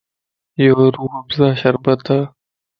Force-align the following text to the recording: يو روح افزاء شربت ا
يو 0.59 0.75
روح 0.95 1.11
افزاء 1.21 1.53
شربت 1.61 2.07
ا 2.19 2.19